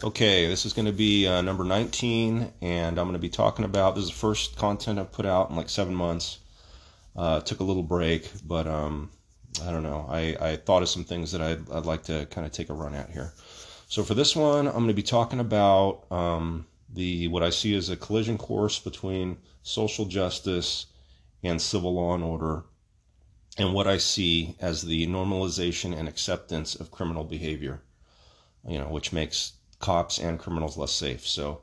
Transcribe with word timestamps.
Okay, 0.00 0.46
this 0.46 0.64
is 0.64 0.74
going 0.74 0.86
to 0.86 0.92
be 0.92 1.26
uh, 1.26 1.42
number 1.42 1.64
19, 1.64 2.52
and 2.60 2.98
I'm 3.00 3.06
going 3.06 3.14
to 3.14 3.18
be 3.18 3.28
talking 3.28 3.64
about 3.64 3.96
this 3.96 4.04
is 4.04 4.10
the 4.10 4.16
first 4.16 4.54
content 4.54 4.96
I've 4.96 5.10
put 5.10 5.26
out 5.26 5.50
in 5.50 5.56
like 5.56 5.68
seven 5.68 5.92
months. 5.92 6.38
Uh, 7.16 7.40
took 7.40 7.58
a 7.58 7.64
little 7.64 7.82
break, 7.82 8.30
but 8.46 8.68
um, 8.68 9.10
I 9.66 9.72
don't 9.72 9.82
know. 9.82 10.06
I, 10.08 10.36
I 10.40 10.54
thought 10.54 10.82
of 10.82 10.88
some 10.88 11.02
things 11.02 11.32
that 11.32 11.42
I'd, 11.42 11.68
I'd 11.72 11.84
like 11.84 12.04
to 12.04 12.26
kind 12.26 12.46
of 12.46 12.52
take 12.52 12.70
a 12.70 12.74
run 12.74 12.94
at 12.94 13.10
here. 13.10 13.32
So 13.88 14.04
for 14.04 14.14
this 14.14 14.36
one, 14.36 14.68
I'm 14.68 14.74
going 14.74 14.86
to 14.86 14.94
be 14.94 15.02
talking 15.02 15.40
about 15.40 16.04
um, 16.12 16.66
the 16.94 17.26
what 17.26 17.42
I 17.42 17.50
see 17.50 17.74
as 17.74 17.90
a 17.90 17.96
collision 17.96 18.38
course 18.38 18.78
between 18.78 19.38
social 19.64 20.04
justice 20.04 20.86
and 21.42 21.60
civil 21.60 21.94
law 21.94 22.14
and 22.14 22.22
order, 22.22 22.62
and 23.58 23.74
what 23.74 23.88
I 23.88 23.96
see 23.96 24.54
as 24.60 24.82
the 24.82 25.08
normalization 25.08 25.98
and 25.98 26.08
acceptance 26.08 26.76
of 26.76 26.92
criminal 26.92 27.24
behavior. 27.24 27.80
You 28.64 28.78
know, 28.78 28.88
which 28.88 29.12
makes 29.12 29.54
cops 29.78 30.18
and 30.18 30.38
criminals 30.38 30.76
less 30.76 30.92
safe. 30.92 31.26
So, 31.26 31.62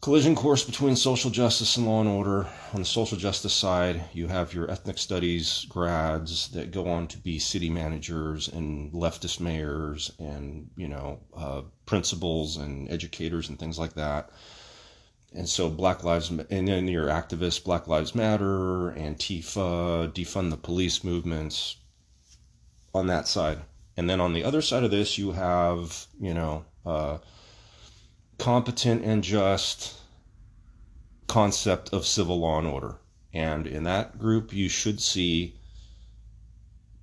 collision 0.00 0.34
course 0.34 0.64
between 0.64 0.96
social 0.96 1.30
justice 1.30 1.76
and 1.76 1.86
law 1.86 2.00
and 2.00 2.08
order. 2.08 2.48
On 2.72 2.80
the 2.80 2.86
social 2.86 3.18
justice 3.18 3.52
side, 3.52 4.02
you 4.12 4.28
have 4.28 4.54
your 4.54 4.70
ethnic 4.70 4.98
studies 4.98 5.66
grads 5.68 6.48
that 6.48 6.70
go 6.70 6.88
on 6.88 7.06
to 7.08 7.18
be 7.18 7.38
city 7.38 7.70
managers 7.70 8.48
and 8.48 8.92
leftist 8.92 9.40
mayors 9.40 10.10
and, 10.18 10.70
you 10.76 10.88
know, 10.88 11.20
uh, 11.36 11.62
principals 11.86 12.56
and 12.56 12.90
educators 12.90 13.48
and 13.48 13.58
things 13.58 13.78
like 13.78 13.94
that. 13.94 14.30
And 15.32 15.48
so 15.48 15.70
Black 15.70 16.02
Lives, 16.02 16.30
and 16.30 16.68
then 16.68 16.88
your 16.88 17.06
activists, 17.06 17.62
Black 17.62 17.86
Lives 17.86 18.14
Matter, 18.14 18.92
Antifa, 18.96 20.12
defund 20.12 20.50
the 20.50 20.56
police 20.56 21.04
movements 21.04 21.76
on 22.92 23.06
that 23.06 23.28
side. 23.28 23.60
And 23.96 24.08
then 24.10 24.20
on 24.20 24.32
the 24.32 24.44
other 24.44 24.62
side 24.62 24.82
of 24.82 24.90
this, 24.90 25.18
you 25.18 25.32
have, 25.32 26.06
you 26.18 26.34
know, 26.34 26.64
uh, 26.84 27.18
competent 28.38 29.04
and 29.04 29.22
just 29.22 29.96
concept 31.26 31.92
of 31.92 32.06
civil 32.06 32.40
law 32.40 32.58
and 32.58 32.66
order. 32.66 32.96
And 33.32 33.66
in 33.66 33.84
that 33.84 34.18
group, 34.18 34.52
you 34.52 34.68
should 34.68 35.00
see 35.00 35.54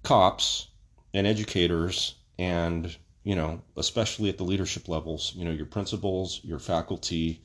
cops 0.03 0.67
and 1.13 1.25
educators 1.25 2.15
and, 2.37 2.95
you 3.23 3.35
know, 3.35 3.61
especially 3.77 4.29
at 4.29 4.37
the 4.37 4.43
leadership 4.43 4.87
levels, 4.87 5.33
you 5.35 5.45
know, 5.45 5.51
your 5.51 5.65
principals, 5.65 6.41
your 6.43 6.59
faculty, 6.59 7.41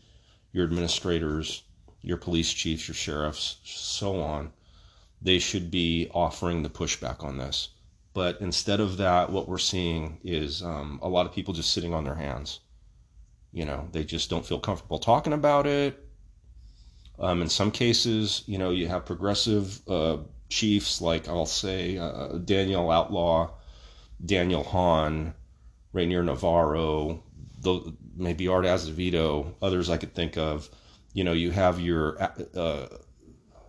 your 0.53 0.65
administrators, 0.65 1.63
your 2.03 2.17
police 2.17 2.53
chiefs, 2.53 2.89
your 2.89 2.95
sheriffs, 2.95 3.59
so 3.65 4.21
on. 4.21 4.53
They 5.21 5.39
should 5.39 5.71
be 5.71 6.11
offering 6.13 6.63
the 6.63 6.69
pushback 6.69 7.23
on 7.23 7.39
this. 7.39 7.69
But 8.15 8.41
instead 8.41 8.81
of 8.81 8.99
that, 8.99 9.31
what 9.31 9.49
we're 9.49 9.59
seeing 9.59 10.19
is 10.23 10.63
um, 10.63 10.99
a 11.03 11.09
lot 11.09 11.27
of 11.27 11.33
people 11.33 11.55
just 11.55 11.73
sitting 11.73 11.95
on 11.95 12.05
their 12.05 12.15
hands. 12.15 12.61
You 13.53 13.65
know, 13.65 13.89
they 13.93 14.05
just 14.05 14.31
don't 14.31 14.45
feel 14.45 14.59
comfortable 14.59 14.99
talking 14.99 15.33
about 15.33 15.67
it. 15.67 15.99
Um, 17.19 17.43
in 17.43 17.49
some 17.49 17.71
cases, 17.71 18.43
you 18.47 18.59
know, 18.59 18.71
you 18.71 18.89
have 18.89 19.07
progressive 19.07 19.81
uh, 19.89 20.19
chiefs 20.49 21.01
like 21.01 21.29
I'll 21.29 21.47
say 21.47 21.99
uh, 21.99 22.39
Daniel 22.39 22.91
Outlaw, 22.91 23.51
Daniel 24.25 24.65
Hahn, 24.65 25.35
Rainier 25.93 26.23
Navarro, 26.23 27.23
the, 27.61 27.95
maybe 28.17 28.49
Art 28.49 28.65
Acevedo, 28.65 29.55
others 29.63 29.89
I 29.89 29.97
could 29.97 30.15
think 30.15 30.37
of. 30.37 30.69
You 31.13 31.25
know, 31.25 31.33
you 31.33 31.51
have 31.51 31.81
your 31.81 32.21
uh, 32.55 32.87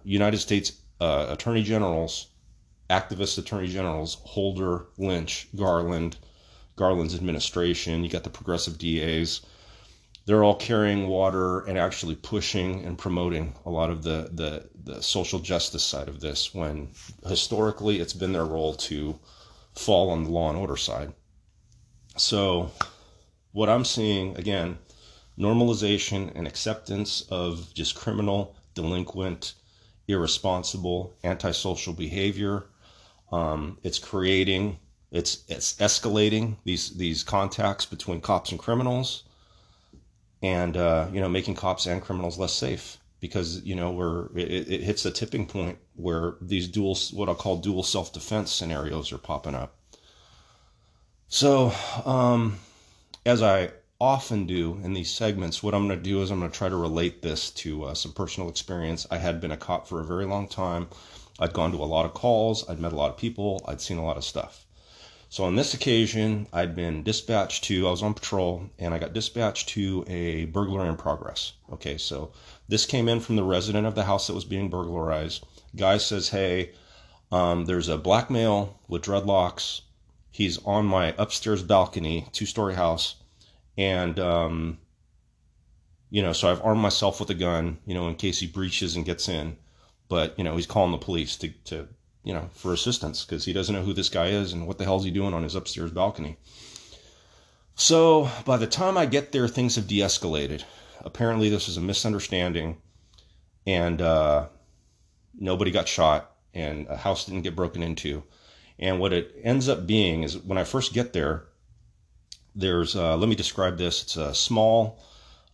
United 0.03 0.37
States 0.37 0.81
uh, 0.99 1.27
attorney 1.29 1.63
generals 1.63 2.27
activist 2.89 3.37
attorney 3.37 3.67
generals 3.67 4.15
Holder, 4.23 4.87
Lynch, 4.97 5.47
Garland, 5.55 6.17
Garland's 6.75 7.15
administration. 7.15 8.03
You 8.03 8.09
got 8.09 8.23
the 8.23 8.29
progressive 8.29 8.77
DAs. 8.77 9.41
They're 10.25 10.43
all 10.43 10.55
carrying 10.55 11.07
water 11.07 11.61
and 11.65 11.77
actually 11.77 12.15
pushing 12.15 12.85
and 12.85 12.97
promoting 12.97 13.55
a 13.65 13.69
lot 13.69 13.89
of 13.89 14.03
the, 14.03 14.29
the, 14.31 14.69
the 14.83 15.01
social 15.01 15.39
justice 15.39 15.83
side 15.83 16.07
of 16.07 16.21
this 16.21 16.53
when 16.53 16.89
historically 17.27 17.99
it's 17.99 18.13
been 18.13 18.31
their 18.31 18.45
role 18.45 18.73
to 18.75 19.19
fall 19.73 20.09
on 20.09 20.23
the 20.23 20.29
law 20.29 20.49
and 20.49 20.57
order 20.57 20.77
side. 20.77 21.13
So, 22.15 22.71
what 23.51 23.69
I'm 23.69 23.85
seeing 23.85 24.37
again, 24.37 24.77
normalization 25.37 26.31
and 26.35 26.47
acceptance 26.47 27.21
of 27.29 27.73
just 27.73 27.95
criminal, 27.95 28.55
delinquent, 28.75 29.55
irresponsible, 30.07 31.15
antisocial 31.23 31.93
behavior 31.93 32.65
um, 33.33 33.79
it's 33.81 33.97
creating, 33.97 34.77
it's 35.11 35.43
it's 35.47 35.73
escalating 35.77 36.55
these 36.65 36.91
these 36.91 37.23
contacts 37.23 37.83
between 37.83 38.21
cops 38.21 38.51
and 38.51 38.59
criminals, 38.59 39.23
and 40.43 40.77
uh, 40.77 41.07
you 41.11 41.19
know 41.19 41.29
making 41.29 41.55
cops 41.55 41.87
and 41.87 41.99
criminals 41.99 42.37
less 42.37 42.53
safe 42.53 42.99
because 43.19 43.63
you 43.63 43.73
know 43.73 43.91
we're 43.91 44.27
it, 44.37 44.69
it 44.69 44.81
hits 44.81 45.03
a 45.05 45.11
tipping 45.11 45.47
point 45.47 45.79
where 45.95 46.35
these 46.41 46.67
dual 46.67 46.95
what 47.13 47.27
I'll 47.27 47.33
call 47.33 47.57
dual 47.57 47.81
self 47.81 48.13
defense 48.13 48.51
scenarios 48.51 49.11
are 49.11 49.17
popping 49.17 49.55
up. 49.55 49.75
So, 51.27 51.73
um, 52.05 52.59
as 53.25 53.41
I 53.41 53.71
often 53.99 54.45
do 54.45 54.79
in 54.83 54.93
these 54.93 55.09
segments, 55.09 55.63
what 55.63 55.73
I'm 55.73 55.87
going 55.87 55.97
to 55.97 56.03
do 56.03 56.21
is 56.21 56.29
I'm 56.29 56.39
going 56.39 56.51
to 56.51 56.57
try 56.57 56.69
to 56.69 56.75
relate 56.75 57.23
this 57.23 57.49
to 57.51 57.85
uh, 57.85 57.93
some 57.95 58.11
personal 58.11 58.47
experience. 58.47 59.07
I 59.09 59.17
had 59.17 59.41
been 59.41 59.51
a 59.51 59.57
cop 59.57 59.87
for 59.87 60.01
a 60.01 60.05
very 60.05 60.25
long 60.25 60.47
time. 60.47 60.87
I'd 61.39 61.53
gone 61.53 61.71
to 61.71 61.83
a 61.83 61.85
lot 61.85 62.05
of 62.05 62.13
calls, 62.13 62.67
I'd 62.69 62.79
met 62.79 62.93
a 62.93 62.95
lot 62.95 63.09
of 63.09 63.17
people, 63.17 63.63
I'd 63.67 63.81
seen 63.81 63.97
a 63.97 64.05
lot 64.05 64.17
of 64.17 64.23
stuff. 64.23 64.65
So 65.29 65.45
on 65.45 65.55
this 65.55 65.73
occasion, 65.73 66.45
I'd 66.53 66.75
been 66.75 67.01
dispatched 67.01 67.63
to, 67.63 67.87
I 67.87 67.91
was 67.91 68.03
on 68.03 68.13
patrol, 68.13 68.69
and 68.77 68.93
I 68.93 68.99
got 68.99 69.13
dispatched 69.13 69.69
to 69.69 70.05
a 70.07 70.45
burglary 70.45 70.87
in 70.87 70.95
progress. 70.95 71.53
Okay, 71.71 71.97
so 71.97 72.31
this 72.67 72.85
came 72.85 73.09
in 73.09 73.19
from 73.19 73.35
the 73.35 73.43
resident 73.43 73.87
of 73.87 73.95
the 73.95 74.03
house 74.03 74.27
that 74.27 74.35
was 74.35 74.45
being 74.45 74.69
burglarized. 74.69 75.43
Guy 75.75 75.97
says, 75.97 76.29
hey, 76.29 76.73
um, 77.31 77.65
there's 77.65 77.89
a 77.89 77.97
black 77.97 78.29
male 78.29 78.79
with 78.87 79.01
dreadlocks. 79.01 79.81
He's 80.29 80.59
on 80.65 80.85
my 80.85 81.15
upstairs 81.17 81.63
balcony, 81.63 82.27
two 82.31 82.45
story 82.45 82.75
house. 82.75 83.15
And, 83.75 84.19
um, 84.19 84.77
you 86.11 86.21
know, 86.21 86.33
so 86.33 86.51
I've 86.51 86.63
armed 86.63 86.81
myself 86.81 87.19
with 87.19 87.31
a 87.31 87.33
gun, 87.33 87.79
you 87.87 87.95
know, 87.95 88.07
in 88.07 88.13
case 88.15 88.39
he 88.39 88.45
breaches 88.45 88.95
and 88.95 89.03
gets 89.03 89.27
in 89.27 89.57
but 90.13 90.37
you 90.37 90.43
know 90.43 90.55
he's 90.55 90.67
calling 90.67 90.91
the 90.91 90.97
police 90.99 91.35
to, 91.37 91.49
to 91.65 91.87
you 92.23 92.31
know 92.35 92.47
for 92.53 92.71
assistance 92.71 93.25
because 93.25 93.45
he 93.45 93.51
doesn't 93.51 93.73
know 93.73 93.81
who 93.81 93.93
this 93.93 94.09
guy 94.09 94.27
is 94.27 94.53
and 94.53 94.67
what 94.67 94.77
the 94.77 94.83
hell 94.83 94.97
is 94.97 95.03
he 95.03 95.09
doing 95.09 95.33
on 95.33 95.41
his 95.41 95.55
upstairs 95.55 95.89
balcony. 95.89 96.37
So 97.73 98.29
by 98.45 98.57
the 98.57 98.67
time 98.67 98.95
i 98.95 99.07
get 99.07 99.31
there 99.31 99.47
things 99.47 99.75
have 99.75 99.87
de-escalated. 99.87 100.65
Apparently 101.01 101.49
this 101.49 101.67
is 101.67 101.77
a 101.77 101.81
misunderstanding 101.81 102.77
and 103.65 104.03
uh, 104.03 104.49
nobody 105.33 105.71
got 105.71 105.87
shot 105.87 106.35
and 106.53 106.85
a 106.89 106.97
house 106.97 107.25
didn't 107.25 107.41
get 107.41 107.55
broken 107.55 107.81
into. 107.81 108.21
And 108.77 108.99
what 108.99 109.13
it 109.13 109.35
ends 109.41 109.67
up 109.67 109.87
being 109.87 110.21
is 110.21 110.37
when 110.37 110.59
i 110.59 110.63
first 110.63 110.93
get 110.93 111.13
there 111.13 111.47
there's 112.55 112.95
uh, 112.95 113.17
let 113.17 113.27
me 113.27 113.33
describe 113.33 113.79
this. 113.79 114.03
It's 114.03 114.15
a 114.15 114.35
small 114.35 114.99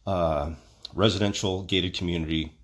uh, 0.05 0.51
residential 0.93 1.63
gated 1.63 1.93
community 1.93 2.58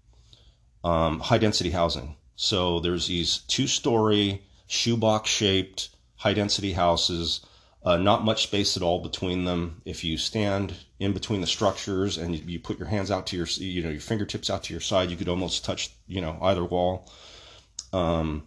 um, 0.85 1.19
high 1.19 1.39
density 1.39 1.71
housing. 1.71 2.15
So 2.35 2.79
there's 2.79 3.07
these 3.07 3.39
two 3.39 3.65
story 3.65 4.43
shoebox 4.67 5.29
shaped 5.29 5.89
high 6.15 6.33
density 6.33 6.73
houses. 6.73 7.43
Uh, 7.83 7.97
not 7.97 8.23
much 8.23 8.43
space 8.43 8.77
at 8.77 8.83
all 8.83 8.99
between 8.99 9.45
them. 9.45 9.81
If 9.85 10.03
you 10.03 10.17
stand 10.17 10.73
in 10.99 11.11
between 11.13 11.41
the 11.41 11.47
structures 11.47 12.17
and 12.17 12.35
you, 12.35 12.43
you, 12.45 12.59
put 12.59 12.79
your 12.79 12.87
hands 12.87 13.11
out 13.11 13.27
to 13.27 13.37
your, 13.37 13.45
you 13.57 13.83
know, 13.83 13.89
your 13.89 13.99
fingertips 13.99 14.49
out 14.49 14.63
to 14.63 14.73
your 14.73 14.81
side, 14.81 15.11
you 15.11 15.17
could 15.17 15.29
almost 15.29 15.65
touch, 15.65 15.91
you 16.07 16.21
know, 16.21 16.37
either 16.41 16.63
wall. 16.63 17.11
Um, 17.93 18.43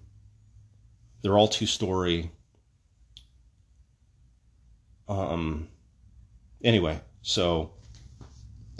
they're 1.23 1.39
all 1.39 1.47
two 1.47 1.67
story. 1.67 2.33
Um, 5.09 5.69
anyway, 6.63 7.01
so 7.23 7.73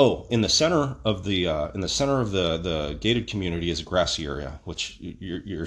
Oh, 0.01 0.29
in 0.31 0.43
the 0.43 0.49
center 0.49 0.97
of 1.05 1.25
the 1.25 1.49
uh, 1.49 1.71
in 1.75 1.81
the 1.81 1.89
center 1.89 2.21
of 2.21 2.31
the 2.31 2.57
the 2.57 2.97
gated 3.01 3.27
community 3.27 3.69
is 3.69 3.81
a 3.81 3.85
grassy 3.85 4.27
area, 4.27 4.61
which 4.63 4.97
you're, 5.01 5.41
you're 5.41 5.67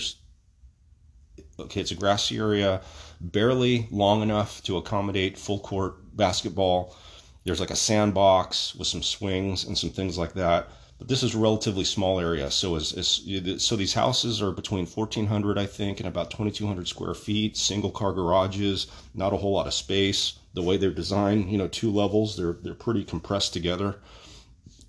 okay. 1.59 1.81
It's 1.81 1.91
a 1.91 1.95
grassy 1.95 2.37
area, 2.37 2.81
barely 3.19 3.89
long 3.91 4.21
enough 4.21 4.63
to 4.63 4.77
accommodate 4.77 5.37
full 5.37 5.59
court 5.59 6.15
basketball. 6.15 6.95
There's 7.43 7.59
like 7.59 7.71
a 7.71 7.75
sandbox 7.75 8.73
with 8.73 8.87
some 8.87 9.03
swings 9.03 9.65
and 9.65 9.77
some 9.77 9.89
things 9.89 10.17
like 10.17 10.33
that. 10.33 10.69
But 10.97 11.09
this 11.09 11.23
is 11.23 11.35
a 11.35 11.39
relatively 11.39 11.83
small 11.83 12.19
area, 12.19 12.51
so 12.51 12.75
is, 12.75 12.93
is 12.93 13.61
so 13.61 13.75
these 13.75 13.95
houses 13.95 14.41
are 14.41 14.51
between 14.51 14.85
1,400, 14.85 15.57
I 15.57 15.65
think, 15.65 15.99
and 15.99 16.07
about 16.07 16.29
2,200 16.31 16.87
square 16.87 17.15
feet. 17.15 17.57
Single 17.57 17.91
car 17.91 18.13
garages, 18.13 18.87
not 19.13 19.33
a 19.33 19.37
whole 19.37 19.51
lot 19.53 19.67
of 19.67 19.73
space. 19.73 20.33
The 20.53 20.61
way 20.61 20.77
they're 20.77 20.91
designed, 20.91 21.51
you 21.51 21.57
know, 21.57 21.67
two 21.67 21.91
levels, 21.91 22.37
they're 22.37 22.53
they're 22.53 22.75
pretty 22.75 23.03
compressed 23.03 23.51
together. 23.51 23.97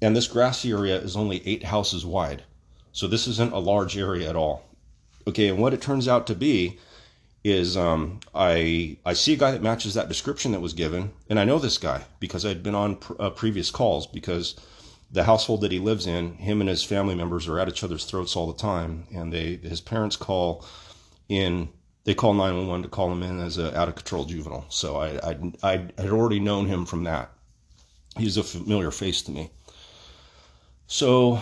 And 0.03 0.17
this 0.17 0.27
grassy 0.27 0.73
area 0.73 0.97
is 0.97 1.17
only 1.17 1.47
eight 1.47 1.63
houses 1.63 2.05
wide. 2.05 2.43
So 2.93 3.07
this 3.07 3.29
isn't 3.29 3.53
a 3.53 3.59
large 3.59 3.97
area 3.97 4.29
at 4.29 4.37
all. 4.37 4.65
Okay, 5.29 5.49
and 5.49 5.59
what 5.59 5.73
it 5.73 5.81
turns 5.81 6.09
out 6.09 6.27
to 6.27 6.35
be 6.35 6.79
is 7.45 7.77
um, 7.77 8.19
I 8.35 8.97
I 9.05 9.13
see 9.13 9.35
a 9.35 9.37
guy 9.37 9.53
that 9.53 9.63
matches 9.63 9.95
that 9.95 10.09
description 10.09 10.51
that 10.53 10.61
was 10.61 10.73
given, 10.73 11.13
and 11.31 11.39
I 11.39 11.45
know 11.45 11.61
this 11.61 11.79
guy 11.79 12.03
because 12.19 12.45
I'd 12.45 12.63
been 12.65 12.75
on 12.75 12.97
pr- 12.97 13.15
uh, 13.21 13.31
previous 13.31 13.71
calls 13.71 14.07
because 14.09 14.57
the 15.13 15.25
household 15.25 15.61
that 15.61 15.71
he 15.71 15.79
lives 15.79 16.07
in, 16.07 16.35
him 16.35 16.61
and 16.61 16.69
his 16.69 16.83
family 16.83 17.15
members 17.15 17.47
are 17.47 17.61
at 17.61 17.69
each 17.69 17.85
other's 17.85 18.05
throats 18.05 18.35
all 18.35 18.53
the 18.53 18.59
time, 18.59 19.07
and 19.15 19.33
they 19.33 19.57
his 19.57 19.81
parents 19.81 20.17
call 20.17 20.65
in 21.29 21.69
they 22.05 22.15
call 22.15 22.35
911 22.35 22.83
to 22.83 22.89
call 22.89 23.13
him 23.13 23.23
in 23.23 23.39
as 23.39 23.57
an 23.57 23.75
out 23.77 23.89
of 23.89 23.95
control 23.95 24.25
juvenile. 24.25 24.67
So 24.69 24.97
I, 24.97 25.31
I 25.31 25.37
I 25.63 25.73
had 25.97 26.11
already 26.11 26.41
known 26.41 26.67
him 26.67 26.87
from 26.87 27.05
that. 27.05 27.31
He's 28.19 28.37
a 28.37 28.43
familiar 28.43 28.91
face 28.91 29.23
to 29.23 29.31
me. 29.31 29.51
So 30.93 31.41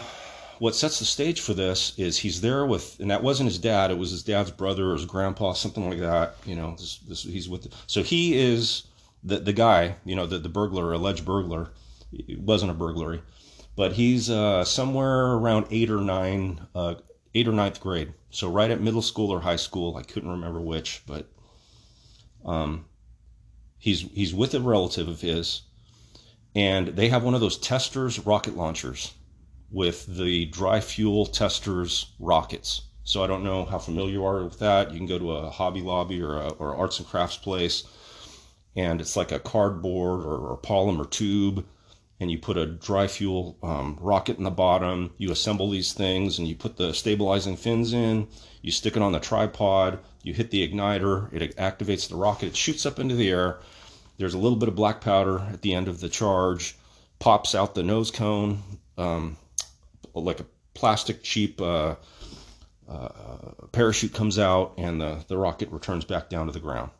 what 0.60 0.76
sets 0.76 1.00
the 1.00 1.04
stage 1.04 1.40
for 1.40 1.54
this 1.54 1.92
is 1.98 2.18
he's 2.18 2.40
there 2.40 2.64
with, 2.64 3.00
and 3.00 3.10
that 3.10 3.24
wasn't 3.24 3.48
his 3.48 3.58
dad. 3.58 3.90
It 3.90 3.98
was 3.98 4.12
his 4.12 4.22
dad's 4.22 4.52
brother 4.52 4.90
or 4.90 4.92
his 4.92 5.06
grandpa, 5.06 5.54
something 5.54 5.90
like 5.90 5.98
that. 5.98 6.36
You 6.46 6.54
know, 6.54 6.76
this, 6.78 6.98
this, 6.98 7.24
he's 7.24 7.48
with. 7.48 7.66
So 7.88 8.04
he 8.04 8.38
is 8.38 8.84
the 9.24 9.40
the 9.40 9.52
guy. 9.52 9.96
You 10.04 10.14
know, 10.14 10.24
the 10.24 10.38
the 10.38 10.48
burglar, 10.48 10.92
alleged 10.92 11.24
burglar. 11.24 11.72
It 12.12 12.38
wasn't 12.38 12.70
a 12.70 12.74
burglary, 12.74 13.22
but 13.74 13.94
he's 13.94 14.30
uh, 14.30 14.64
somewhere 14.64 15.32
around 15.32 15.66
eight 15.72 15.90
or 15.90 16.00
nine, 16.00 16.64
uh, 16.72 16.94
eight 17.34 17.48
or 17.48 17.52
ninth 17.52 17.80
grade. 17.80 18.14
So 18.30 18.48
right 18.48 18.70
at 18.70 18.80
middle 18.80 19.02
school 19.02 19.30
or 19.32 19.40
high 19.40 19.56
school. 19.56 19.96
I 19.96 20.04
couldn't 20.04 20.30
remember 20.30 20.60
which, 20.60 21.02
but 21.08 21.28
um, 22.44 22.84
he's 23.78 24.02
he's 24.12 24.32
with 24.32 24.54
a 24.54 24.60
relative 24.60 25.08
of 25.08 25.20
his, 25.20 25.62
and 26.54 26.86
they 26.86 27.08
have 27.08 27.24
one 27.24 27.34
of 27.34 27.40
those 27.40 27.58
Testors 27.58 28.24
rocket 28.24 28.56
launchers 28.56 29.12
with 29.70 30.06
the 30.06 30.46
dry 30.46 30.80
fuel 30.80 31.26
Testors 31.26 32.06
rockets. 32.18 32.82
So 33.04 33.24
I 33.24 33.26
don't 33.26 33.44
know 33.44 33.64
how 33.64 33.78
familiar 33.78 34.12
you 34.12 34.24
are 34.24 34.44
with 34.44 34.58
that. 34.58 34.92
You 34.92 34.98
can 34.98 35.06
go 35.06 35.18
to 35.18 35.32
a 35.32 35.50
Hobby 35.50 35.80
Lobby 35.80 36.22
or, 36.22 36.36
a, 36.36 36.48
or 36.50 36.76
arts 36.76 36.98
and 36.98 37.08
crafts 37.08 37.36
place, 37.36 37.84
and 38.76 39.00
it's 39.00 39.16
like 39.16 39.32
a 39.32 39.40
cardboard 39.40 40.24
or, 40.24 40.52
a 40.52 40.56
polymer 40.56 41.10
tube, 41.10 41.66
and 42.20 42.30
you 42.30 42.38
put 42.38 42.56
a 42.56 42.66
dry 42.66 43.06
fuel 43.06 43.56
um, 43.62 43.96
rocket 44.00 44.38
in 44.38 44.44
the 44.44 44.50
bottom. 44.50 45.12
You 45.18 45.32
assemble 45.32 45.70
these 45.70 45.92
things, 45.92 46.38
and 46.38 46.46
you 46.46 46.54
put 46.54 46.76
the 46.76 46.92
stabilizing 46.92 47.56
fins 47.56 47.92
in. 47.92 48.28
You 48.62 48.70
stick 48.70 48.96
it 48.96 49.02
on 49.02 49.12
the 49.12 49.20
tripod. 49.20 49.98
You 50.22 50.34
hit 50.34 50.50
the 50.50 50.68
igniter. 50.68 51.32
It 51.32 51.56
activates 51.56 52.08
the 52.08 52.16
rocket. 52.16 52.48
It 52.48 52.56
shoots 52.56 52.84
up 52.84 52.98
into 52.98 53.14
the 53.14 53.30
air. 53.30 53.60
There's 54.18 54.34
a 54.34 54.38
little 54.38 54.58
bit 54.58 54.68
of 54.68 54.74
black 54.74 55.00
powder 55.00 55.40
at 55.40 55.62
the 55.62 55.74
end 55.74 55.88
of 55.88 56.00
the 56.00 56.10
charge. 56.10 56.76
Pops 57.18 57.54
out 57.54 57.74
the 57.74 57.82
nose 57.82 58.10
cone. 58.10 58.62
Um, 58.98 59.38
like 60.14 60.40
a 60.40 60.46
plastic 60.74 61.22
cheap 61.22 61.60
uh, 61.60 61.94
uh, 62.88 63.08
parachute 63.72 64.12
comes 64.12 64.38
out 64.38 64.74
and 64.76 65.00
the, 65.00 65.24
the 65.28 65.36
rocket 65.36 65.70
returns 65.70 66.04
back 66.04 66.28
down 66.28 66.46
to 66.46 66.52
the 66.52 66.60
ground. 66.60 66.90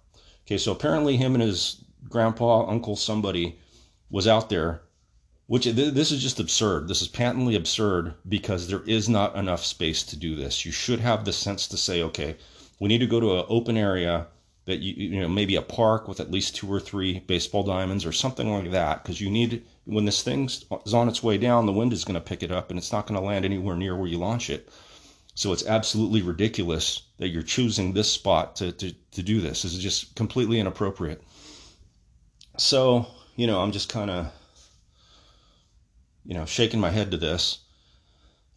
Okay, 0.47 0.59
so 0.59 0.73
apparently 0.73 1.17
him 1.17 1.35
and 1.35 1.43
his 1.43 1.85
grandpa, 2.09 2.67
uncle, 2.69 2.97
somebody 2.97 3.59
was 4.11 4.27
out 4.27 4.49
there, 4.51 4.83
which 5.47 5.65
this 5.65 6.11
is 6.13 6.23
just 6.23 6.41
absurd. 6.41 6.89
This 6.89 7.03
is 7.03 7.09
patently 7.09 7.57
absurd 7.57 8.15
because 8.29 8.69
there 8.69 8.83
is 8.87 9.09
not 9.09 9.37
enough 9.37 9.65
space 9.65 10.03
to 10.05 10.17
do 10.17 10.35
this. 10.35 10.65
You 10.65 10.73
should 10.73 11.01
have 11.01 11.25
the 11.25 11.33
sense 11.33 11.67
to 11.69 11.77
say, 11.77 12.03
okay, 12.03 12.37
we 12.79 12.89
need 12.89 12.99
to 12.99 13.07
go 13.07 13.21
to 13.21 13.39
an 13.39 13.47
open 13.49 13.77
area 13.77 14.27
that 14.67 14.79
you 14.79 14.95
you 14.95 15.21
know 15.21 15.29
maybe 15.29 15.57
a 15.57 15.63
park 15.63 16.07
with 16.07 16.21
at 16.21 16.31
least 16.31 16.55
two 16.55 16.73
or 16.73 16.79
three 16.79 17.19
baseball 17.21 17.63
diamonds 17.63 18.07
or 18.07 18.13
something 18.13 18.53
like 18.53 18.71
that 18.71 19.03
because 19.03 19.21
you 19.21 19.31
need 19.31 19.65
when 19.91 20.05
this 20.05 20.23
thing 20.23 20.45
is 20.47 20.95
on 20.95 21.09
its 21.09 21.23
way 21.23 21.37
down 21.37 21.67
the 21.67 21.73
wind 21.73 21.93
is 21.93 22.05
going 22.05 22.15
to 22.15 22.21
pick 22.21 22.43
it 22.43 22.53
up 22.53 22.71
and 22.71 22.79
it's 22.79 22.93
not 22.93 23.07
going 23.07 23.19
to 23.19 23.27
land 23.27 23.45
anywhere 23.45 23.77
near 23.77 23.97
where 23.97 24.09
you 24.09 24.19
launch 24.19 24.49
it 24.49 24.69
so 25.35 25.53
it's 25.53 25.67
absolutely 25.67 26.23
ridiculous 26.23 27.03
that 27.19 27.29
you're 27.29 27.43
choosing 27.43 27.93
this 27.93 28.11
spot 28.11 28.57
to, 28.57 28.73
to, 28.73 28.93
to 29.13 29.23
do 29.23 29.41
this. 29.41 29.63
This 29.63 29.73
is 29.73 29.79
just 29.79 30.15
completely 30.17 30.59
inappropriate. 30.59 31.23
So, 32.59 33.07
you 33.37 33.47
know, 33.47 33.61
I'm 33.61 33.73
just 33.73 33.89
kind 33.89 34.11
of, 34.11 34.33
you 36.25 36.35
know, 36.35 36.45
shaking 36.45 36.81
my 36.81 36.91
head 36.91 37.13
to 37.13 37.17
this 37.17 37.61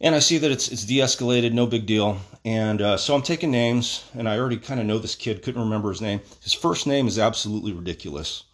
and 0.00 0.14
I 0.14 0.18
see 0.18 0.38
that 0.38 0.50
it's 0.50 0.68
it's 0.68 0.84
de-escalated, 0.84 1.52
no 1.52 1.66
big 1.66 1.86
deal. 1.86 2.18
And 2.44 2.82
uh, 2.82 2.96
so 2.96 3.14
I'm 3.14 3.22
taking 3.22 3.50
names, 3.50 4.04
and 4.12 4.28
I 4.28 4.38
already 4.38 4.58
kind 4.58 4.80
of 4.80 4.86
know 4.86 4.98
this 4.98 5.14
kid. 5.14 5.42
Couldn't 5.42 5.62
remember 5.62 5.88
his 5.88 6.02
name. 6.02 6.20
His 6.42 6.52
first 6.52 6.86
name 6.86 7.06
is 7.06 7.18
absolutely 7.18 7.72
ridiculous. 7.72 8.44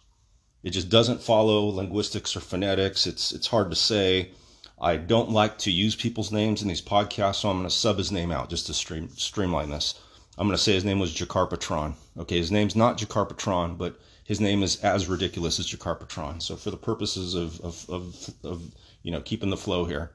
It 0.63 0.71
just 0.71 0.89
doesn't 0.89 1.21
follow 1.21 1.65
linguistics 1.65 2.35
or 2.35 2.39
phonetics. 2.39 3.07
It's 3.07 3.31
it's 3.31 3.47
hard 3.47 3.69
to 3.69 3.75
say. 3.75 4.31
I 4.79 4.97
don't 4.97 5.29
like 5.29 5.59
to 5.59 5.71
use 5.71 5.95
people's 5.95 6.31
names 6.31 6.61
in 6.61 6.67
these 6.67 6.81
podcasts, 6.81 7.35
so 7.35 7.49
I'm 7.49 7.57
going 7.57 7.69
to 7.69 7.75
sub 7.75 7.97
his 7.97 8.11
name 8.11 8.31
out 8.31 8.49
just 8.49 8.65
to 8.65 8.73
stream, 8.73 9.09
streamline 9.15 9.69
this. 9.69 9.93
I'm 10.37 10.47
going 10.47 10.57
to 10.57 10.63
say 10.63 10.73
his 10.73 10.85
name 10.85 10.97
was 10.97 11.13
Jakar 11.13 11.47
Jakarpatron. 11.47 11.93
Okay, 12.17 12.37
his 12.37 12.51
name's 12.51 12.75
not 12.75 12.97
Jakar 12.97 13.27
Jakarpatron, 13.29 13.77
but 13.77 13.99
his 14.23 14.41
name 14.41 14.63
is 14.63 14.77
as 14.77 15.07
ridiculous 15.07 15.59
as 15.59 15.67
Jakar 15.67 15.99
Jakarpatron. 15.99 16.41
So 16.41 16.55
for 16.55 16.71
the 16.71 16.77
purposes 16.77 17.35
of, 17.35 17.61
of, 17.61 17.85
of, 17.89 18.33
of 18.43 18.63
you 19.03 19.11
know 19.11 19.21
keeping 19.21 19.51
the 19.51 19.57
flow 19.57 19.85
here, 19.85 20.11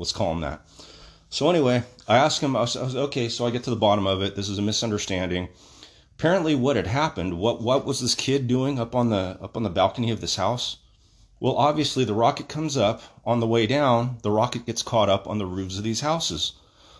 Let's 0.00 0.12
call 0.12 0.32
him 0.32 0.40
that. 0.40 0.62
So 1.28 1.50
anyway, 1.50 1.82
I 2.08 2.16
asked 2.16 2.40
him. 2.40 2.56
I 2.56 2.60
was, 2.60 2.74
I 2.74 2.82
was, 2.84 2.96
okay. 2.96 3.28
So 3.28 3.46
I 3.46 3.50
get 3.50 3.64
to 3.64 3.70
the 3.70 3.76
bottom 3.76 4.06
of 4.06 4.22
it. 4.22 4.34
This 4.34 4.48
is 4.48 4.58
a 4.58 4.62
misunderstanding. 4.62 5.48
Apparently, 6.20 6.54
what 6.54 6.76
had 6.76 6.86
happened? 6.86 7.38
What 7.38 7.62
what 7.62 7.86
was 7.86 8.00
this 8.00 8.14
kid 8.14 8.46
doing 8.46 8.78
up 8.78 8.94
on 8.94 9.08
the 9.08 9.38
up 9.40 9.56
on 9.56 9.62
the 9.62 9.70
balcony 9.70 10.10
of 10.10 10.20
this 10.20 10.36
house? 10.36 10.76
Well, 11.40 11.56
obviously, 11.56 12.04
the 12.04 12.12
rocket 12.12 12.46
comes 12.46 12.76
up. 12.76 13.00
On 13.24 13.40
the 13.40 13.46
way 13.46 13.66
down, 13.66 14.18
the 14.20 14.30
rocket 14.30 14.66
gets 14.66 14.82
caught 14.82 15.08
up 15.08 15.26
on 15.26 15.38
the 15.38 15.46
roofs 15.46 15.78
of 15.78 15.82
these 15.82 16.02
houses. 16.02 16.52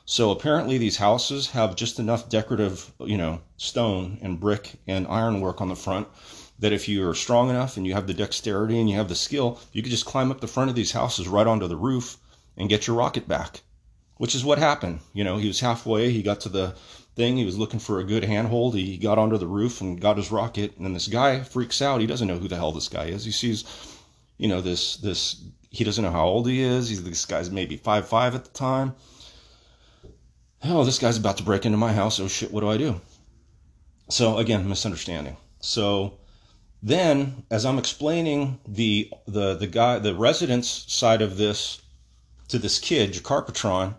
So 0.07 0.31
apparently, 0.31 0.79
these 0.79 0.97
houses 0.97 1.49
have 1.49 1.77
just 1.77 1.99
enough 1.99 2.31
decorative, 2.31 2.95
you 2.99 3.19
know, 3.19 3.43
stone 3.59 4.17
and 4.23 4.41
brick 4.41 4.81
and 4.87 5.07
ironwork 5.07 5.61
on 5.61 5.69
the 5.69 5.77
front 5.77 6.09
that 6.59 6.73
if 6.73 6.89
you 6.89 7.07
are 7.07 7.15
strong 7.15 7.51
enough 7.51 7.77
and 7.77 7.87
you 7.87 7.93
have 7.93 8.07
the 8.07 8.15
dexterity 8.15 8.81
and 8.81 8.89
you 8.89 8.97
have 8.97 9.11
the 9.11 9.15
skill, 9.15 9.61
you 9.75 9.83
could 9.83 9.93
just 9.93 10.07
climb 10.07 10.31
up 10.31 10.41
the 10.41 10.47
front 10.47 10.71
of 10.71 10.77
these 10.77 10.93
houses 10.93 11.29
right 11.29 11.47
onto 11.47 11.69
the 11.69 11.77
roof 11.77 12.17
and 12.57 12.71
get 12.71 12.87
your 12.87 12.97
rocket 12.97 13.29
back, 13.29 13.61
which 14.17 14.35
is 14.35 14.47
what 14.47 14.57
happened. 14.57 15.01
You 15.13 15.25
know, 15.25 15.37
he 15.37 15.47
was 15.47 15.61
halfway, 15.61 16.11
he 16.11 16.23
got 16.23 16.41
to 16.41 16.49
the 16.49 16.75
thing, 17.17 17.37
he 17.37 17.45
was 17.45 17.59
looking 17.59 17.81
for 17.81 17.99
a 17.99 18.05
good 18.05 18.25
handhold, 18.25 18.75
he 18.75 18.97
got 18.97 19.19
onto 19.19 19.39
the 19.39 19.47
roof 19.47 19.81
and 19.81 20.01
got 20.01 20.17
his 20.17 20.31
rocket, 20.31 20.77
and 20.77 20.85
then 20.85 20.93
this 20.93 21.09
guy 21.09 21.41
freaks 21.41 21.83
out. 21.83 22.01
He 22.01 22.07
doesn't 22.07 22.29
know 22.29 22.39
who 22.39 22.49
the 22.49 22.57
hell 22.57 22.73
this 22.73 22.89
guy 22.89 23.07
is. 23.07 23.25
He 23.25 23.33
sees, 23.33 23.65
you 24.39 24.49
know, 24.49 24.61
this 24.61 24.97
this 24.97 25.43
he 25.71 25.85
doesn't 25.85 26.03
know 26.03 26.11
how 26.11 26.27
old 26.27 26.49
he 26.49 26.61
is. 26.61 26.89
He's 26.89 27.03
this 27.03 27.25
guy's 27.25 27.51
maybe 27.51 27.77
five 27.77 28.09
five 28.09 28.35
at 28.35 28.45
the 28.45 28.51
time. 28.51 28.95
Oh, 30.63 30.85
this 30.85 30.99
guy's 30.99 31.17
about 31.17 31.39
to 31.39 31.43
break 31.43 31.65
into 31.65 31.79
my 31.79 31.93
house. 31.93 32.21
Oh 32.21 32.29
shit, 32.29 32.53
what 32.53 32.61
do 32.61 32.69
I 32.69 32.77
do? 32.77 33.01
So 34.09 34.39
again, 34.39 34.69
misunderstanding. 34.69 35.37
So 35.61 36.19
then 36.83 37.45
as 37.51 37.65
I'm 37.65 37.79
explaining 37.79 38.61
the 38.67 39.11
the 39.27 39.55
the 39.55 39.67
guy 39.67 39.99
the 39.99 40.15
residence 40.15 40.85
side 40.89 41.23
of 41.23 41.37
this 41.37 41.83
to 42.49 42.59
this 42.59 42.79
kid, 42.79 43.13
Jakarpatron, 43.13 43.95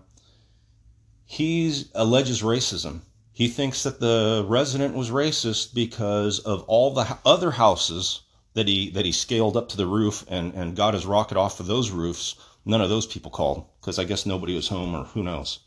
he 1.31 1.85
alleges 1.95 2.41
racism. 2.41 2.99
He 3.31 3.47
thinks 3.47 3.83
that 3.83 4.01
the 4.01 4.45
resident 4.49 4.95
was 4.95 5.11
racist 5.11 5.73
because 5.73 6.39
of 6.39 6.63
all 6.63 6.93
the 6.93 7.17
other 7.25 7.51
houses 7.51 8.19
that 8.53 8.67
he 8.67 8.89
that 8.89 9.05
he 9.05 9.13
scaled 9.13 9.55
up 9.55 9.69
to 9.69 9.77
the 9.77 9.85
roof 9.85 10.25
and, 10.27 10.53
and 10.53 10.75
got 10.75 10.93
his 10.93 11.05
rocket 11.05 11.37
off 11.37 11.61
of 11.61 11.67
those 11.67 11.89
roofs. 11.89 12.35
None 12.65 12.81
of 12.81 12.89
those 12.89 13.07
people 13.07 13.31
called 13.31 13.65
because 13.79 13.97
I 13.97 14.03
guess 14.03 14.25
nobody 14.25 14.53
was 14.57 14.67
home 14.67 14.93
or 14.93 15.05
who 15.05 15.23
knows. 15.23 15.59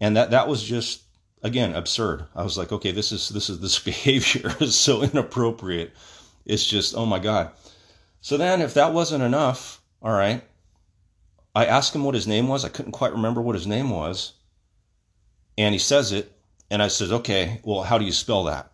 And 0.00 0.16
that 0.16 0.30
that 0.30 0.48
was 0.48 0.62
just 0.62 1.02
again 1.42 1.74
absurd. 1.74 2.24
I 2.34 2.42
was 2.42 2.56
like, 2.56 2.72
okay, 2.72 2.90
this 2.90 3.12
is 3.12 3.28
this 3.28 3.50
is 3.50 3.60
this 3.60 3.78
behavior 3.92 4.54
is 4.60 4.74
so 4.74 5.02
inappropriate. 5.02 5.92
It's 6.46 6.64
just 6.64 6.96
oh 6.96 7.04
my 7.04 7.18
god. 7.18 7.50
So 8.22 8.38
then, 8.38 8.62
if 8.62 8.72
that 8.72 8.94
wasn't 8.94 9.24
enough, 9.24 9.82
all 10.00 10.12
right, 10.12 10.42
I 11.54 11.66
asked 11.66 11.94
him 11.94 12.04
what 12.04 12.14
his 12.14 12.26
name 12.26 12.48
was. 12.48 12.64
I 12.64 12.68
couldn't 12.68 12.92
quite 12.92 13.12
remember 13.12 13.40
what 13.40 13.54
his 13.54 13.66
name 13.66 13.90
was. 13.90 14.34
And 15.56 15.74
he 15.74 15.78
says 15.78 16.12
it. 16.12 16.32
And 16.70 16.82
I 16.82 16.88
said, 16.88 17.10
okay, 17.10 17.60
well, 17.64 17.82
how 17.82 17.98
do 17.98 18.04
you 18.04 18.12
spell 18.12 18.44
that? 18.44 18.70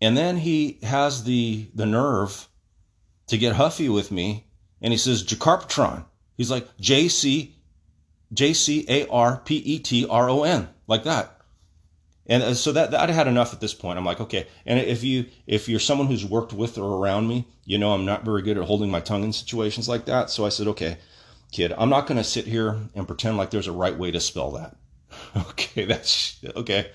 And 0.00 0.16
then 0.16 0.36
he 0.36 0.78
has 0.82 1.24
the, 1.24 1.68
the 1.74 1.86
nerve 1.86 2.48
to 3.28 3.38
get 3.38 3.54
huffy 3.54 3.88
with 3.88 4.10
me. 4.10 4.46
And 4.82 4.92
he 4.92 4.98
says, 4.98 5.24
Jacarpetron. 5.24 6.04
He's 6.36 6.50
like, 6.50 6.68
J 6.78 7.08
C 7.08 7.56
J 8.32 8.52
C 8.52 8.84
A 8.88 9.06
R 9.08 9.40
P 9.44 9.56
E 9.56 9.78
T 9.78 10.06
R 10.08 10.28
O 10.28 10.42
N, 10.42 10.68
like 10.86 11.04
that. 11.04 11.40
And 12.26 12.42
uh, 12.42 12.54
so 12.54 12.72
that, 12.72 12.90
that 12.90 13.08
I 13.08 13.12
had 13.12 13.28
enough 13.28 13.54
at 13.54 13.60
this 13.60 13.74
point. 13.74 13.98
I'm 13.98 14.04
like, 14.04 14.20
okay. 14.20 14.46
And 14.64 14.78
if 14.80 15.04
you 15.04 15.26
if 15.46 15.68
you're 15.68 15.80
someone 15.80 16.08
who's 16.08 16.24
worked 16.24 16.52
with 16.52 16.76
or 16.76 16.98
around 17.00 17.28
me, 17.28 17.46
you 17.64 17.78
know 17.78 17.92
I'm 17.92 18.04
not 18.04 18.24
very 18.24 18.42
good 18.42 18.58
at 18.58 18.64
holding 18.64 18.90
my 18.90 19.00
tongue 19.00 19.24
in 19.24 19.32
situations 19.32 19.88
like 19.88 20.06
that. 20.06 20.30
So 20.30 20.44
I 20.44 20.48
said, 20.48 20.66
okay, 20.68 20.98
kid, 21.56 21.72
I'm 21.76 21.88
not 21.90 22.06
going 22.06 22.18
to 22.18 22.24
sit 22.24 22.46
here 22.46 22.78
and 22.94 23.06
pretend 23.06 23.36
like 23.36 23.50
there's 23.50 23.66
a 23.66 23.72
right 23.72 23.96
way 23.96 24.10
to 24.10 24.20
spell 24.20 24.52
that. 24.52 24.76
okay, 25.36 25.84
that's 25.84 26.38
okay. 26.56 26.90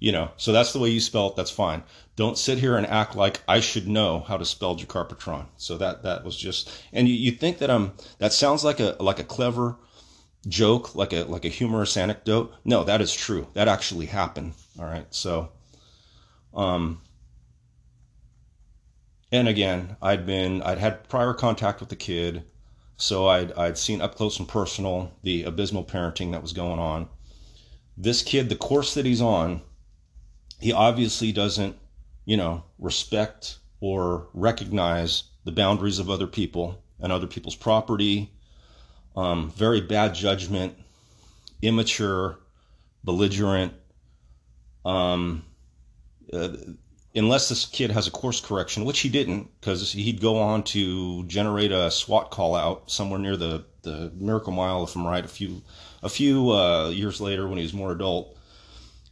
You 0.00 0.12
know, 0.12 0.30
so 0.36 0.52
that's 0.52 0.72
the 0.72 0.78
way 0.78 0.88
you 0.90 1.00
spell 1.00 1.28
it. 1.28 1.36
That's 1.36 1.50
fine. 1.50 1.82
Don't 2.16 2.38
sit 2.38 2.58
here 2.58 2.76
and 2.76 2.86
act 2.86 3.14
like 3.16 3.42
I 3.48 3.60
should 3.60 3.86
know 3.88 4.20
how 4.20 4.36
to 4.38 4.44
spell 4.44 4.76
Jakarpatron. 4.76 5.46
So 5.56 5.76
that 5.78 6.02
that 6.02 6.24
was 6.24 6.36
just, 6.36 6.70
and 6.92 7.08
you, 7.08 7.14
you 7.14 7.32
think 7.32 7.58
that 7.58 7.70
I'm 7.70 7.92
that 8.18 8.32
sounds 8.32 8.64
like 8.64 8.80
a 8.80 8.96
like 9.00 9.18
a 9.20 9.24
clever 9.24 9.76
joke, 10.48 10.94
like 10.94 11.12
a 11.12 11.24
like 11.24 11.44
a 11.44 11.48
humorous 11.48 11.96
anecdote. 11.96 12.52
No, 12.64 12.84
that 12.84 13.00
is 13.00 13.14
true. 13.14 13.48
That 13.54 13.68
actually 13.68 14.06
happened. 14.06 14.54
All 14.78 14.86
right. 14.86 15.06
So 15.14 15.52
Um, 16.54 17.00
and 19.32 19.48
again, 19.48 19.96
I'd 20.02 20.26
been 20.26 20.62
I'd 20.62 20.78
had 20.78 21.08
prior 21.08 21.34
contact 21.34 21.80
with 21.80 21.88
the 21.88 21.96
kid, 21.96 22.44
so 23.00 23.26
I'd 23.28 23.52
I'd 23.52 23.78
seen 23.78 24.00
up 24.00 24.14
close 24.14 24.38
and 24.38 24.46
personal 24.46 25.12
the 25.22 25.44
abysmal 25.44 25.84
parenting 25.84 26.32
that 26.32 26.42
was 26.42 26.52
going 26.52 26.78
on. 26.78 27.08
This 27.96 28.22
kid, 28.22 28.48
the 28.48 28.56
course 28.56 28.94
that 28.94 29.06
he's 29.06 29.20
on, 29.20 29.62
he 30.60 30.72
obviously 30.72 31.32
doesn't, 31.32 31.76
you 32.24 32.36
know, 32.36 32.64
respect 32.78 33.58
or 33.80 34.28
recognize 34.34 35.24
the 35.44 35.52
boundaries 35.52 35.98
of 35.98 36.10
other 36.10 36.26
people 36.26 36.82
and 37.00 37.10
other 37.10 37.26
people's 37.26 37.56
property. 37.56 38.30
Um, 39.16 39.50
very 39.50 39.80
bad 39.80 40.14
judgment, 40.14 40.76
immature, 41.62 42.38
belligerent. 43.02 43.72
Um, 44.84 45.44
uh, 46.32 46.48
unless 47.14 47.48
this 47.48 47.66
kid 47.66 47.90
has 47.90 48.06
a 48.06 48.10
course 48.10 48.40
correction, 48.40 48.84
which 48.84 49.00
he 49.00 49.08
didn't, 49.08 49.48
because 49.60 49.92
he'd 49.92 50.20
go 50.20 50.38
on 50.38 50.62
to 50.62 51.24
generate 51.24 51.72
a 51.72 51.90
SWAT 51.90 52.30
call 52.30 52.54
out 52.54 52.90
somewhere 52.90 53.18
near 53.18 53.36
the, 53.36 53.64
the 53.82 54.12
Miracle 54.14 54.52
Mile, 54.52 54.84
if 54.84 54.94
I'm 54.94 55.06
right, 55.06 55.24
a 55.24 55.28
few 55.28 55.62
a 56.02 56.08
few 56.08 56.50
uh, 56.50 56.88
years 56.88 57.20
later 57.20 57.46
when 57.46 57.58
he 57.58 57.62
was 57.62 57.74
more 57.74 57.92
adult. 57.92 58.36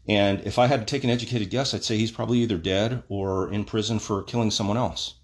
And 0.09 0.41
if 0.47 0.59
I 0.59 0.67
had 0.67 0.81
to 0.81 0.87
take 0.87 1.05
an 1.05 1.11
educated 1.11 1.51
guess, 1.51 1.75
I'd 1.75 1.85
say 1.85 1.99
he's 1.99 2.11
probably 2.11 2.39
either 2.39 2.57
dead 2.57 3.03
or 3.11 3.53
in 3.53 3.65
prison 3.65 3.99
for 3.99 4.23
killing 4.23 4.51
someone 4.51 4.79
else. 4.79 5.15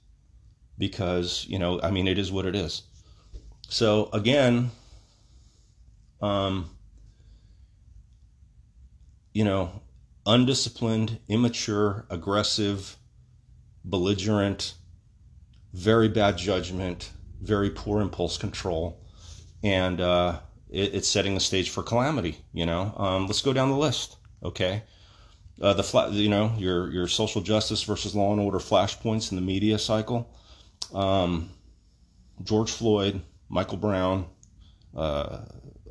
Because, 0.76 1.46
you 1.48 1.58
know, 1.58 1.80
I 1.82 1.90
mean, 1.90 2.06
it 2.06 2.18
is 2.18 2.30
what 2.30 2.44
it 2.44 2.54
is. 2.54 2.82
So 3.68 4.10
again, 4.12 4.72
um, 6.20 6.68
you 9.32 9.44
know, 9.44 9.80
undisciplined, 10.26 11.18
immature, 11.28 12.06
aggressive, 12.10 12.96
belligerent, 13.84 14.74
very 15.72 16.08
bad 16.08 16.38
judgment, 16.38 17.10
very 17.42 17.70
poor 17.70 18.00
impulse 18.00 18.38
control, 18.38 19.00
and 19.62 20.00
uh, 20.00 20.40
it, 20.70 20.94
it's 20.94 21.08
setting 21.08 21.34
the 21.34 21.40
stage 21.40 21.70
for 21.70 21.82
calamity. 21.82 22.38
You 22.52 22.66
know, 22.66 22.94
um, 22.96 23.26
let's 23.26 23.42
go 23.42 23.52
down 23.52 23.70
the 23.70 23.76
list. 23.76 24.16
Okay, 24.42 24.82
uh, 25.60 25.72
the 25.74 26.10
you 26.12 26.28
know 26.28 26.54
your 26.56 26.90
your 26.90 27.08
social 27.08 27.40
justice 27.40 27.82
versus 27.82 28.14
law 28.14 28.32
and 28.32 28.40
order 28.40 28.58
flashpoints 28.58 29.30
in 29.30 29.36
the 29.36 29.42
media 29.42 29.78
cycle. 29.78 30.30
Um, 30.94 31.50
George 32.42 32.70
Floyd, 32.70 33.20
Michael 33.48 33.78
Brown, 33.78 34.26
uh, 34.96 35.40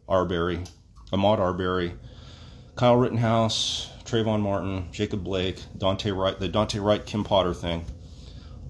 Arbery, 0.07 0.63
Ahmaud 1.11 1.39
Arbery, 1.39 1.93
Kyle 2.75 2.95
Rittenhouse, 2.95 3.89
Trayvon 4.13 4.41
Martin, 4.41 4.89
Jacob 4.91 5.24
Blake, 5.24 5.60
Daunte 5.75 6.15
Wright, 6.15 6.39
the 6.39 6.48
Daunte 6.48 6.84
Wright 6.84 7.03
Kim 7.03 7.24
Potter 7.24 7.51
thing. 7.51 7.84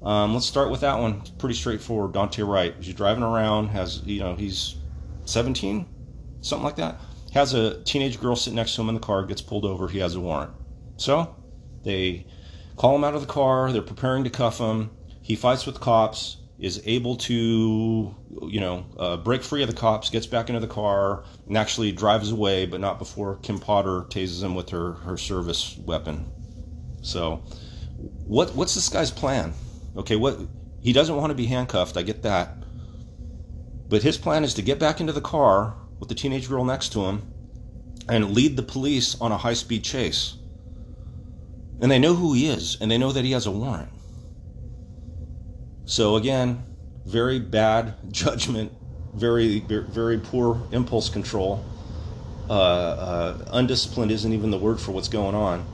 Um, 0.02 0.34
let's 0.34 0.46
start 0.46 0.72
with 0.72 0.80
that 0.82 0.98
one. 0.98 1.20
It's 1.20 1.32
pretty 1.32 1.56
straightforward. 1.56 2.14
Daunte 2.14 2.48
Wright. 2.48 2.74
He's 2.80 2.94
driving 2.94 3.24
around, 3.24 3.68
has 3.68 4.02
you 4.06 4.22
know 4.22 4.36
he's 4.36 4.76
17, 5.26 5.86
something 6.40 6.64
like 6.64 6.78
that. 6.78 6.98
Has 7.34 7.54
a 7.54 7.84
teenage 7.84 8.22
girl 8.22 8.38
sitting 8.38 8.56
next 8.56 8.76
to 8.76 8.82
him 8.82 8.88
in 8.88 8.96
the 8.96 9.02
car. 9.02 9.26
Gets 9.26 9.42
pulled 9.42 9.66
over. 9.66 9.90
He 9.90 10.00
has 10.00 10.16
a 10.16 10.22
warrant. 10.22 10.52
So 10.96 11.36
they 11.84 12.26
call 12.78 12.96
him 12.96 13.04
out 13.04 13.14
of 13.14 13.20
the 13.20 13.28
car. 13.28 13.70
They're 13.74 13.82
preparing 13.82 14.24
to 14.24 14.30
cuff 14.30 14.60
him. 14.60 14.92
He 15.22 15.36
fights 15.36 15.66
with 15.66 15.82
cops 15.82 16.38
is 16.60 16.82
able 16.86 17.16
to, 17.18 18.14
you 18.44 18.60
know, 18.60 18.86
uh, 18.98 19.18
break 19.18 19.44
free 19.44 19.64
of 19.64 19.70
the 19.70 19.76
cops, 19.76 20.10
gets 20.10 20.28
back 20.28 20.50
into 20.50 20.60
the 20.60 20.68
car, 20.68 21.24
and 21.48 21.58
actually 21.58 21.92
drives 21.92 22.32
away, 22.32 22.66
but 22.66 22.80
not 22.80 23.00
before 23.00 23.38
Kim 23.38 23.60
Potter 23.60 24.02
tases 24.10 24.44
him 24.44 24.56
with 24.56 24.70
her, 24.70 24.94
her 24.94 25.18
service 25.18 25.78
weapon. 25.86 26.28
So, 27.02 27.44
what 28.26 28.56
what's 28.56 28.76
this 28.76 28.90
guy's 28.90 29.12
plan? 29.12 29.54
Okay, 29.96 30.16
what 30.16 30.40
he 30.82 30.94
doesn't 30.94 31.16
want 31.16 31.32
to 31.32 31.36
be 31.36 31.46
handcuffed. 31.46 31.98
I 31.98 32.02
get 32.02 32.24
that, 32.24 32.58
but 33.90 34.04
his 34.04 34.18
plan 34.18 34.44
is 34.44 34.54
to 34.56 34.62
get 34.62 34.80
back 34.80 35.02
into 35.02 35.14
the 35.14 35.22
car 35.22 35.76
with 36.00 36.10
the 36.10 36.16
teenage 36.16 36.50
girl 36.50 36.64
next 36.64 36.90
to 36.94 37.06
him 37.06 37.24
and 38.10 38.32
lead 38.32 38.56
the 38.56 38.64
police 38.64 39.20
on 39.22 39.32
a 39.32 39.38
high 39.38 39.54
speed 39.54 39.84
chase. 39.84 40.36
And 41.82 41.92
they 41.92 42.00
know 42.00 42.14
who 42.14 42.34
he 42.34 42.48
is, 42.48 42.78
and 42.80 42.90
they 42.90 42.98
know 42.98 43.12
that 43.12 43.26
he 43.26 43.32
has 43.32 43.46
a 43.46 43.52
warrant. 43.52 43.93
So 45.86 46.16
again, 46.16 46.66
very 47.06 47.40
bad 47.40 47.96
judgment, 48.12 48.74
very 49.14 49.60
very 49.62 50.20
poor 50.20 50.68
impulse 50.72 51.10
control. 51.10 51.70
Uh, 52.50 52.54
uh, 52.54 53.46
undisciplined 53.52 54.12
isn't 54.12 54.34
even 54.34 54.52
the 54.52 54.58
word 54.58 54.80
for 54.80 54.92
what's 54.92 55.08
going 55.08 55.36
on. 55.36 55.66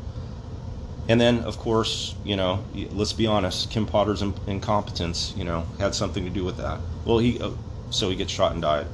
And 1.07 1.19
then, 1.19 1.39
of 1.41 1.57
course, 1.57 2.15
you 2.23 2.35
know, 2.35 2.65
let's 2.91 3.13
be 3.13 3.25
honest, 3.25 3.69
Kim 3.71 3.85
Potter's 3.87 4.21
incompetence, 4.47 5.33
you 5.35 5.43
know, 5.43 5.65
had 5.79 5.95
something 5.95 6.23
to 6.23 6.29
do 6.29 6.45
with 6.45 6.57
that. 6.57 6.81
Well, 7.05 7.17
he 7.17 7.39
uh, 7.39 7.51
so 7.89 8.09
he 8.09 8.15
gets 8.15 8.31
shot 8.31 8.53
and 8.53 8.61
died. 8.61 8.87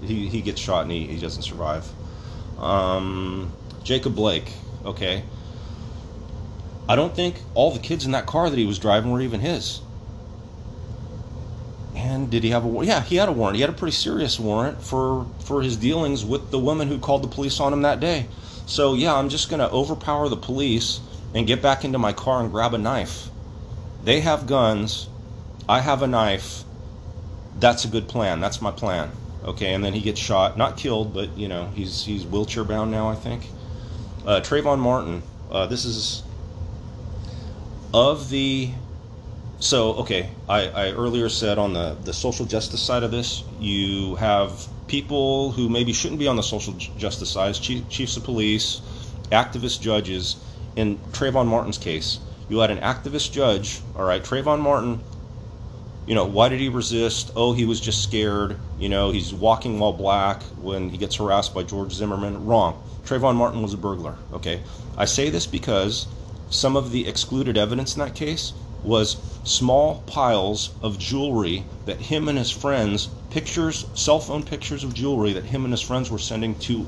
He 0.00 0.28
he 0.28 0.42
gets 0.42 0.60
shot 0.60 0.82
and 0.82 0.90
he, 0.92 1.06
he 1.06 1.18
doesn't 1.18 1.42
survive. 1.42 1.92
Um, 2.58 3.54
Jacob 3.84 4.16
Blake, 4.16 4.52
okay. 4.84 5.24
I 6.88 6.96
don't 6.96 7.14
think 7.14 7.42
all 7.54 7.70
the 7.70 7.78
kids 7.78 8.04
in 8.04 8.12
that 8.12 8.26
car 8.26 8.50
that 8.50 8.58
he 8.58 8.66
was 8.66 8.78
driving 8.78 9.12
were 9.12 9.20
even 9.20 9.40
his. 9.40 9.82
And 12.02 12.30
did 12.30 12.42
he 12.44 12.50
have 12.50 12.64
a 12.64 12.66
warrant? 12.66 12.88
Yeah, 12.88 13.02
he 13.02 13.16
had 13.16 13.28
a 13.28 13.32
warrant. 13.32 13.56
He 13.56 13.60
had 13.60 13.68
a 13.68 13.74
pretty 13.74 13.94
serious 13.94 14.40
warrant 14.40 14.82
for 14.82 15.26
for 15.44 15.60
his 15.60 15.76
dealings 15.76 16.24
with 16.24 16.50
the 16.50 16.58
woman 16.58 16.88
who 16.88 16.98
called 16.98 17.22
the 17.22 17.28
police 17.28 17.60
on 17.60 17.74
him 17.74 17.82
that 17.82 18.00
day. 18.00 18.26
So 18.64 18.94
yeah, 18.94 19.14
I'm 19.14 19.28
just 19.28 19.50
gonna 19.50 19.68
overpower 19.68 20.30
the 20.30 20.36
police 20.36 21.00
and 21.34 21.46
get 21.46 21.60
back 21.60 21.84
into 21.84 21.98
my 21.98 22.14
car 22.14 22.40
and 22.40 22.50
grab 22.50 22.72
a 22.72 22.78
knife. 22.78 23.28
They 24.02 24.20
have 24.20 24.46
guns. 24.46 25.08
I 25.68 25.80
have 25.80 26.02
a 26.02 26.06
knife. 26.06 26.64
That's 27.58 27.84
a 27.84 27.88
good 27.88 28.08
plan. 28.08 28.40
That's 28.40 28.62
my 28.62 28.70
plan. 28.70 29.10
Okay, 29.44 29.74
and 29.74 29.84
then 29.84 29.92
he 29.92 30.00
gets 30.00 30.18
shot, 30.18 30.56
not 30.56 30.78
killed, 30.78 31.12
but 31.12 31.36
you 31.36 31.48
know 31.48 31.70
he's 31.74 32.04
he's 32.04 32.24
wheelchair 32.24 32.64
bound 32.64 32.90
now. 32.90 33.10
I 33.10 33.14
think. 33.14 33.46
Uh, 34.26 34.40
Trayvon 34.40 34.78
Martin. 34.78 35.22
Uh, 35.50 35.66
this 35.66 35.84
is 35.84 36.22
of 37.92 38.30
the 38.30 38.70
so 39.60 39.92
okay 39.92 40.30
I, 40.48 40.68
I 40.68 40.92
earlier 40.92 41.28
said 41.28 41.58
on 41.58 41.74
the, 41.74 41.94
the 42.02 42.14
social 42.14 42.46
justice 42.46 42.80
side 42.80 43.02
of 43.02 43.10
this 43.10 43.44
you 43.58 44.14
have 44.16 44.66
people 44.88 45.52
who 45.52 45.68
maybe 45.68 45.92
shouldn't 45.92 46.18
be 46.18 46.26
on 46.26 46.36
the 46.36 46.42
social 46.42 46.72
justice 46.72 47.30
side 47.30 47.54
chief, 47.54 47.88
chiefs 47.88 48.16
of 48.16 48.24
police 48.24 48.80
activist 49.30 49.80
judges. 49.80 50.36
In 50.76 50.98
Trayvon 51.12 51.46
Martin's 51.46 51.76
case 51.76 52.20
you 52.48 52.58
had 52.60 52.70
an 52.70 52.78
activist 52.78 53.32
judge 53.32 53.82
all 53.94 54.04
right 54.04 54.24
Trayvon 54.24 54.60
Martin 54.60 55.02
you 56.06 56.14
know 56.14 56.24
why 56.24 56.48
did 56.48 56.58
he 56.58 56.70
resist? 56.70 57.30
Oh 57.36 57.52
he 57.52 57.66
was 57.66 57.80
just 57.80 58.02
scared 58.02 58.56
you 58.78 58.88
know 58.88 59.10
he's 59.10 59.34
walking 59.34 59.78
while 59.78 59.92
black 59.92 60.42
when 60.58 60.88
he 60.88 60.96
gets 60.96 61.16
harassed 61.16 61.54
by 61.54 61.64
George 61.64 61.92
Zimmerman. 61.92 62.46
Wrong. 62.46 62.82
Trayvon 63.04 63.34
Martin 63.36 63.60
was 63.60 63.74
a 63.74 63.78
burglar 63.78 64.16
okay? 64.32 64.62
I 64.96 65.04
say 65.04 65.28
this 65.28 65.46
because 65.46 66.06
some 66.48 66.76
of 66.76 66.92
the 66.92 67.06
excluded 67.06 67.58
evidence 67.58 67.94
in 67.94 68.00
that 68.00 68.14
case 68.14 68.54
was 68.82 69.16
small 69.44 70.02
piles 70.06 70.70
of 70.82 70.98
jewelry 70.98 71.64
that 71.86 72.00
him 72.00 72.28
and 72.28 72.38
his 72.38 72.50
friends 72.50 73.08
pictures 73.30 73.84
cell 73.94 74.20
phone 74.20 74.42
pictures 74.42 74.84
of 74.84 74.94
jewelry 74.94 75.32
that 75.32 75.46
him 75.46 75.64
and 75.64 75.72
his 75.72 75.80
friends 75.80 76.10
were 76.10 76.18
sending 76.18 76.54
to 76.54 76.86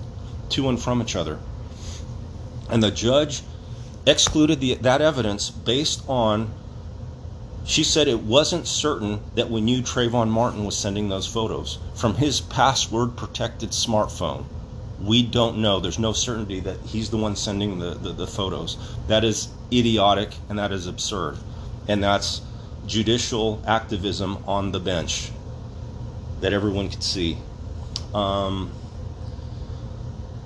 to 0.48 0.68
and 0.68 0.82
from 0.82 1.00
each 1.00 1.16
other. 1.16 1.38
And 2.68 2.82
the 2.82 2.90
judge 2.90 3.42
excluded 4.06 4.60
the, 4.60 4.74
that 4.74 5.00
evidence 5.00 5.50
based 5.50 6.02
on 6.08 6.52
she 7.64 7.84
said 7.84 8.08
it 8.08 8.20
wasn't 8.20 8.66
certain 8.66 9.20
that 9.34 9.50
we 9.50 9.60
knew 9.60 9.82
Trayvon 9.82 10.28
Martin 10.28 10.64
was 10.64 10.76
sending 10.76 11.08
those 11.08 11.26
photos 11.26 11.78
from 11.94 12.16
his 12.16 12.40
password 12.40 13.16
protected 13.16 13.70
smartphone. 13.70 14.44
We 14.98 15.22
don't 15.22 15.58
know. 15.58 15.78
There's 15.78 15.98
no 15.98 16.12
certainty 16.12 16.60
that 16.60 16.80
he's 16.80 17.10
the 17.10 17.16
one 17.16 17.36
sending 17.36 17.78
the, 17.78 17.94
the, 17.94 18.12
the 18.12 18.26
photos. 18.26 18.76
That 19.06 19.24
is 19.24 19.48
idiotic 19.72 20.34
and 20.48 20.58
that 20.58 20.72
is 20.72 20.86
absurd 20.86 21.38
and 21.88 22.02
that's 22.02 22.42
judicial 22.86 23.62
activism 23.66 24.42
on 24.46 24.72
the 24.72 24.80
bench 24.80 25.30
that 26.40 26.52
everyone 26.52 26.88
could 26.88 27.02
see. 27.02 27.38
Um, 28.14 28.70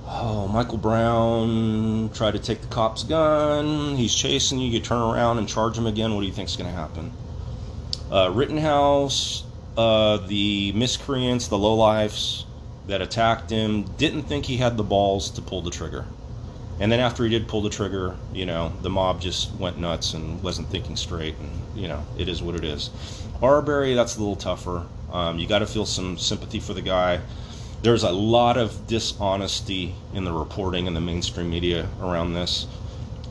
oh, 0.05 0.47
Michael 0.47 0.77
Brown 0.77 2.09
tried 2.13 2.31
to 2.31 2.39
take 2.39 2.61
the 2.61 2.67
cop's 2.67 3.03
gun. 3.03 3.95
He's 3.95 4.13
chasing 4.13 4.59
you. 4.59 4.69
You 4.69 4.79
turn 4.79 5.01
around 5.01 5.39
and 5.39 5.49
charge 5.49 5.77
him 5.77 5.87
again. 5.87 6.13
What 6.13 6.21
do 6.21 6.27
you 6.27 6.33
think 6.33 6.49
is 6.49 6.55
going 6.55 6.69
to 6.69 6.75
happen? 6.75 7.11
Uh, 8.11 8.31
Rittenhouse, 8.33 9.43
uh, 9.75 10.17
the 10.17 10.71
miscreants, 10.73 11.47
the 11.47 11.57
lowlifes 11.57 12.45
that 12.87 13.01
attacked 13.01 13.49
him, 13.49 13.83
didn't 13.97 14.23
think 14.23 14.45
he 14.45 14.57
had 14.57 14.77
the 14.77 14.83
balls 14.83 15.29
to 15.31 15.41
pull 15.41 15.61
the 15.61 15.71
trigger. 15.71 16.05
And 16.79 16.91
then 16.91 16.99
after 16.99 17.23
he 17.23 17.29
did 17.29 17.47
pull 17.47 17.61
the 17.61 17.69
trigger, 17.69 18.15
you 18.31 18.45
know, 18.45 18.71
the 18.81 18.89
mob 18.89 19.19
just 19.19 19.53
went 19.55 19.77
nuts 19.77 20.13
and 20.13 20.41
wasn't 20.43 20.69
thinking 20.69 20.95
straight. 20.95 21.35
And, 21.39 21.51
you 21.75 21.87
know, 21.87 22.05
it 22.17 22.29
is 22.29 22.41
what 22.41 22.55
it 22.55 22.63
is. 22.63 22.91
Arbery, 23.41 23.93
that's 23.93 24.15
a 24.15 24.19
little 24.19 24.35
tougher. 24.35 24.85
Um, 25.11 25.39
you 25.39 25.47
got 25.47 25.59
to 25.59 25.67
feel 25.67 25.85
some 25.85 26.17
sympathy 26.17 26.59
for 26.59 26.73
the 26.73 26.81
guy. 26.81 27.21
There's 27.81 28.03
a 28.03 28.11
lot 28.11 28.57
of 28.57 28.87
dishonesty 28.87 29.95
in 30.13 30.23
the 30.23 30.31
reporting 30.31 30.87
in 30.87 30.93
the 30.93 31.01
mainstream 31.01 31.49
media 31.49 31.89
around 32.01 32.33
this. 32.33 32.67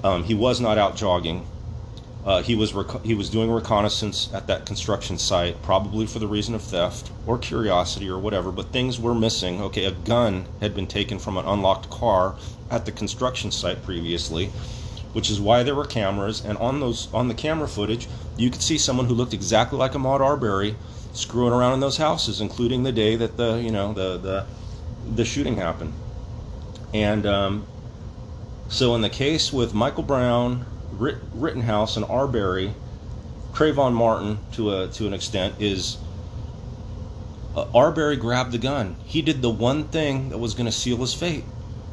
Um, 0.03 0.25
he 0.25 0.35
was 0.35 0.61
not 0.61 0.79
out 0.79 0.97
jogging. 0.97 1.47
Uh, 2.27 2.43
he 2.43 2.57
was 2.57 2.75
rec- 2.75 3.05
he 3.05 3.15
was 3.15 3.31
doing 3.31 3.53
reconnaissance 3.53 4.29
at 4.35 4.49
that 4.49 4.67
construction 4.67 5.17
site, 5.17 5.63
probably 5.63 6.07
for 6.07 6.19
the 6.19 6.27
reason 6.27 6.57
of 6.57 6.63
theft 6.63 7.13
or 7.25 7.39
curiosity 7.39 8.09
or 8.09 8.19
whatever. 8.19 8.51
But 8.51 8.73
things 8.73 8.99
were 8.99 9.15
missing. 9.15 9.63
Okay, 9.63 9.85
a 9.85 9.93
gun 9.93 10.49
had 10.61 10.75
been 10.75 10.89
taken 10.89 11.21
from 11.21 11.37
an 11.37 11.47
unlocked 11.47 11.89
car 11.89 12.35
at 12.69 12.85
the 12.85 12.91
construction 12.91 13.53
site 13.53 13.85
previously, 13.85 14.47
which 15.13 15.31
is 15.31 15.41
why 15.41 15.63
there 15.63 15.77
were 15.77 15.85
cameras. 15.85 16.45
And 16.45 16.59
on 16.59 16.81
those 16.81 17.07
on 17.15 17.29
the 17.29 17.35
camera 17.35 17.69
footage, 17.69 18.09
you 18.37 18.51
could 18.51 18.63
see 18.63 18.77
someone 18.77 19.07
who 19.07 19.15
looked 19.15 19.33
exactly 19.33 19.79
like 19.79 19.93
Ahmaud 19.93 20.21
Arbery 20.21 20.75
screwing 21.13 21.53
around 21.53 21.75
in 21.75 21.81
those 21.81 21.99
houses, 21.99 22.41
including 22.41 22.83
the 22.83 22.93
day 22.93 23.15
that 23.15 23.37
the 23.37 23.63
you 23.63 23.71
know 23.71 23.93
the 23.93 24.19
the 24.19 24.47
the 25.15 25.25
shooting 25.25 25.59
happened. 25.59 25.93
And 26.93 27.25
um, 27.25 27.67
so 28.69 28.97
in 28.97 29.03
the 29.03 29.11
case 29.11 29.53
with 29.53 29.75
Michael 29.75 30.03
Brown 30.03 30.67
Rittenhouse 30.93 31.97
and 31.97 32.05
Arbery, 32.07 32.73
Trayvon 33.53 33.93
Martin 33.95 34.39
to 34.53 34.71
a 34.71 34.89
to 34.89 35.07
an 35.07 35.15
extent 35.15 35.55
is 35.59 35.99
uh, 37.57 37.67
Arbery 37.75 38.17
grabbed 38.17 38.53
the 38.53 38.59
gun. 38.59 38.97
He 39.05 39.23
did 39.23 39.43
the 39.43 39.51
one 39.51 39.85
thing 39.85 40.29
that 40.29 40.39
was 40.39 40.55
going 40.55 40.67
to 40.67 40.73
seal 40.73 40.99
his 40.99 41.15
fate. 41.15 41.45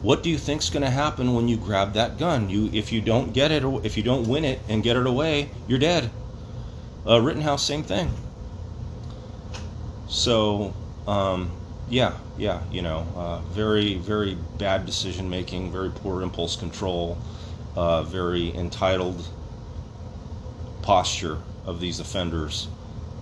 What 0.02 0.22
do 0.22 0.30
you 0.30 0.38
think's 0.38 0.70
going 0.70 0.84
to 0.84 0.90
happen 0.90 1.34
when 1.34 1.48
you 1.48 1.56
grab 1.56 1.94
that 1.94 2.18
gun? 2.18 2.50
You 2.50 2.70
if 2.74 2.92
you 2.92 3.02
don't 3.02 3.34
get 3.34 3.52
it 3.52 3.64
or 3.64 3.80
if 3.86 3.96
you 3.96 4.04
don't 4.04 4.28
win 4.28 4.44
it 4.44 4.60
and 4.68 4.84
get 4.84 4.98
it 4.98 5.08
away, 5.08 5.50
you're 5.68 5.80
dead. 5.80 6.12
Uh, 7.08 7.22
Rittenhouse, 7.22 7.64
same 7.64 7.84
thing. 7.84 8.12
So, 10.10 10.74
um, 11.08 11.52
yeah, 11.90 12.14
yeah, 12.38 12.62
you 12.72 12.82
know, 12.82 13.08
uh, 13.16 13.40
very, 13.52 13.96
very 13.96 14.36
bad 14.58 14.86
decision 14.86 15.30
making, 15.30 15.72
very 15.72 15.90
poor 15.90 16.22
impulse 16.22 16.56
control 16.56 17.18
uh, 17.76 18.04
very 18.04 18.56
entitled 18.56 19.28
posture 20.82 21.40
of 21.66 21.80
these 21.80 22.00
offenders 22.00 22.68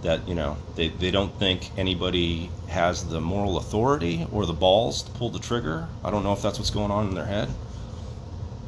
that 0.01 0.27
you 0.27 0.33
know 0.33 0.57
they, 0.75 0.89
they 0.89 1.11
don't 1.11 1.37
think 1.37 1.69
anybody 1.77 2.49
has 2.67 3.07
the 3.07 3.21
moral 3.21 3.57
authority 3.57 4.25
or 4.31 4.45
the 4.45 4.53
balls 4.53 5.03
to 5.03 5.11
pull 5.11 5.29
the 5.29 5.39
trigger. 5.39 5.87
I 6.03 6.09
don't 6.09 6.23
know 6.23 6.33
if 6.33 6.41
that's 6.41 6.57
what's 6.57 6.71
going 6.71 6.91
on 6.91 7.07
in 7.09 7.15
their 7.15 7.25
head. 7.25 7.49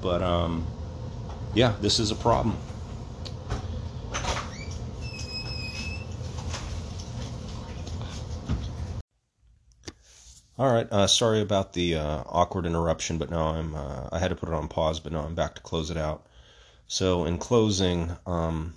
But 0.02 0.22
um, 0.22 0.68
yeah 1.54 1.74
this 1.82 2.00
is 2.00 2.12
a 2.12 2.16
problem 2.16 2.58
All 10.58 10.72
right. 10.72 10.88
Uh, 10.92 11.08
sorry 11.08 11.42
about 11.42 11.74
the 11.74 11.96
uh, 11.96 12.24
awkward 12.28 12.68
interruption, 12.68 13.18
but 13.18 13.32
now 13.32 13.48
I'm. 13.48 13.74
Uh, 13.74 14.10
I 14.12 14.20
had 14.20 14.28
to 14.28 14.36
put 14.36 14.50
it 14.50 14.56
on 14.56 14.68
pause, 14.68 15.00
but 15.00 15.12
now 15.12 15.22
I'm 15.22 15.34
back 15.34 15.56
to 15.56 15.62
close 15.62 15.90
it 15.90 15.98
out. 15.98 16.28
So, 16.86 17.26
in 17.26 17.40
closing, 17.40 18.16
um, 18.28 18.76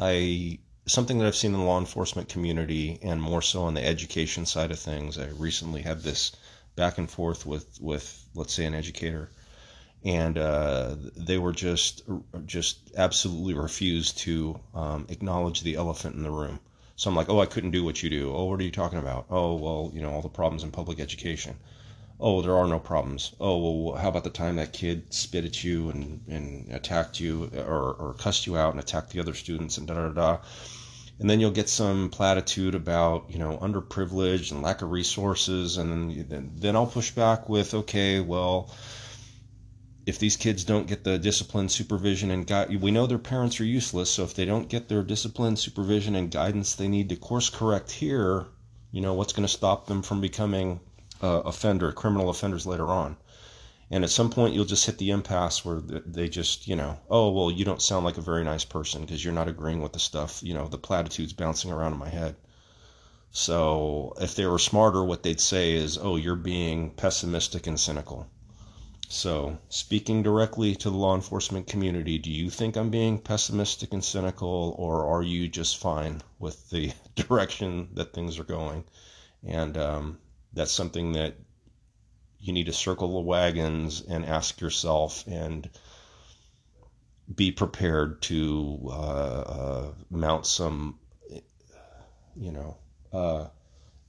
I 0.00 0.58
something 0.86 1.18
that 1.18 1.28
I've 1.28 1.36
seen 1.36 1.54
in 1.54 1.60
the 1.60 1.64
law 1.64 1.78
enforcement 1.78 2.28
community, 2.28 2.98
and 3.02 3.22
more 3.22 3.40
so 3.40 3.62
on 3.62 3.74
the 3.74 3.86
education 3.86 4.46
side 4.46 4.72
of 4.72 4.80
things. 4.80 5.16
I 5.16 5.28
recently 5.28 5.82
had 5.82 6.02
this 6.02 6.32
back 6.74 6.98
and 6.98 7.08
forth 7.08 7.46
with 7.46 7.80
with 7.80 8.26
let's 8.34 8.52
say 8.52 8.64
an 8.64 8.74
educator, 8.74 9.30
and 10.04 10.36
uh, 10.36 10.96
they 11.16 11.38
were 11.38 11.52
just 11.52 12.02
just 12.46 12.78
absolutely 12.96 13.54
refused 13.54 14.18
to 14.18 14.58
um, 14.74 15.06
acknowledge 15.08 15.60
the 15.60 15.76
elephant 15.76 16.16
in 16.16 16.24
the 16.24 16.32
room. 16.32 16.58
So 16.98 17.08
I'm 17.08 17.14
like, 17.14 17.28
oh, 17.28 17.40
I 17.40 17.46
couldn't 17.46 17.70
do 17.70 17.84
what 17.84 18.02
you 18.02 18.10
do. 18.10 18.34
Oh, 18.34 18.46
what 18.46 18.58
are 18.58 18.64
you 18.64 18.72
talking 18.72 18.98
about? 18.98 19.26
Oh, 19.30 19.54
well, 19.54 19.92
you 19.94 20.02
know, 20.02 20.10
all 20.10 20.20
the 20.20 20.28
problems 20.28 20.64
in 20.64 20.72
public 20.72 20.98
education. 20.98 21.54
Oh, 22.18 22.42
there 22.42 22.56
are 22.56 22.66
no 22.66 22.80
problems. 22.80 23.36
Oh, 23.38 23.84
well, 23.84 23.94
how 23.94 24.08
about 24.08 24.24
the 24.24 24.30
time 24.30 24.56
that 24.56 24.72
kid 24.72 25.14
spit 25.14 25.44
at 25.44 25.62
you 25.62 25.90
and, 25.90 26.24
and 26.26 26.72
attacked 26.72 27.20
you 27.20 27.52
or, 27.54 27.92
or 27.92 28.14
cussed 28.18 28.48
you 28.48 28.56
out 28.56 28.72
and 28.72 28.80
attacked 28.80 29.10
the 29.10 29.20
other 29.20 29.34
students 29.34 29.78
and 29.78 29.86
da 29.86 29.94
da 29.94 30.08
da. 30.08 30.38
And 31.20 31.30
then 31.30 31.38
you'll 31.38 31.52
get 31.52 31.68
some 31.68 32.10
platitude 32.10 32.74
about, 32.74 33.26
you 33.30 33.38
know, 33.38 33.56
underprivileged 33.58 34.50
and 34.50 34.60
lack 34.60 34.82
of 34.82 34.90
resources. 34.90 35.76
And 35.76 36.28
then, 36.28 36.50
then 36.56 36.74
I'll 36.74 36.88
push 36.88 37.12
back 37.12 37.48
with, 37.48 37.74
okay, 37.74 38.18
well, 38.18 38.74
if 40.08 40.18
these 40.18 40.38
kids 40.38 40.64
don't 40.64 40.86
get 40.86 41.04
the 41.04 41.18
discipline, 41.18 41.68
supervision, 41.68 42.30
and 42.30 42.46
guide, 42.46 42.74
we 42.80 42.90
know 42.90 43.06
their 43.06 43.18
parents 43.18 43.60
are 43.60 43.64
useless. 43.64 44.08
So 44.08 44.24
if 44.24 44.32
they 44.32 44.46
don't 44.46 44.70
get 44.70 44.88
their 44.88 45.02
discipline, 45.02 45.56
supervision, 45.56 46.16
and 46.16 46.30
guidance 46.30 46.74
they 46.74 46.88
need 46.88 47.10
to 47.10 47.16
course 47.16 47.50
correct 47.50 47.90
here, 47.90 48.46
you 48.90 49.02
know 49.02 49.12
what's 49.12 49.34
going 49.34 49.46
to 49.46 49.52
stop 49.52 49.86
them 49.86 50.00
from 50.00 50.22
becoming 50.22 50.80
uh, 51.22 51.42
offender, 51.44 51.92
criminal 51.92 52.30
offenders 52.30 52.64
later 52.64 52.86
on. 52.86 53.18
And 53.90 54.02
at 54.02 54.08
some 54.08 54.30
point, 54.30 54.54
you'll 54.54 54.64
just 54.64 54.86
hit 54.86 54.96
the 54.96 55.10
impasse 55.10 55.62
where 55.62 55.82
they 55.82 56.30
just, 56.30 56.66
you 56.66 56.74
know, 56.74 56.98
oh 57.10 57.30
well, 57.30 57.50
you 57.50 57.66
don't 57.66 57.82
sound 57.82 58.06
like 58.06 58.16
a 58.16 58.22
very 58.22 58.44
nice 58.44 58.64
person 58.64 59.02
because 59.02 59.22
you're 59.22 59.34
not 59.34 59.46
agreeing 59.46 59.82
with 59.82 59.92
the 59.92 59.98
stuff, 59.98 60.42
you 60.42 60.54
know, 60.54 60.68
the 60.68 60.78
platitudes 60.78 61.34
bouncing 61.34 61.70
around 61.70 61.92
in 61.92 61.98
my 61.98 62.08
head. 62.08 62.34
So 63.30 64.14
if 64.18 64.34
they 64.34 64.46
were 64.46 64.58
smarter, 64.58 65.04
what 65.04 65.22
they'd 65.22 65.38
say 65.38 65.74
is, 65.74 65.98
oh, 65.98 66.16
you're 66.16 66.34
being 66.34 66.92
pessimistic 66.92 67.66
and 67.66 67.78
cynical 67.78 68.26
so, 69.10 69.56
speaking 69.70 70.22
directly 70.22 70.76
to 70.76 70.90
the 70.90 70.96
law 70.96 71.14
enforcement 71.14 71.66
community, 71.66 72.18
do 72.18 72.30
you 72.30 72.50
think 72.50 72.76
I'm 72.76 72.90
being 72.90 73.18
pessimistic 73.18 73.94
and 73.94 74.04
cynical, 74.04 74.74
or 74.76 75.06
are 75.06 75.22
you 75.22 75.48
just 75.48 75.78
fine 75.78 76.20
with 76.38 76.68
the 76.68 76.92
direction 77.14 77.88
that 77.94 78.12
things 78.12 78.38
are 78.38 78.44
going? 78.44 78.84
And 79.42 79.78
um, 79.78 80.18
that's 80.52 80.72
something 80.72 81.12
that 81.12 81.36
you 82.38 82.52
need 82.52 82.66
to 82.66 82.72
circle 82.74 83.14
the 83.14 83.20
wagons 83.20 84.02
and 84.02 84.26
ask 84.26 84.60
yourself 84.60 85.26
and 85.26 85.70
be 87.34 87.50
prepared 87.50 88.20
to 88.22 88.78
uh, 88.88 89.40
uh, 89.40 89.92
mount 90.10 90.44
some, 90.44 90.98
you 92.36 92.52
know, 92.52 92.76
uh, 93.14 93.46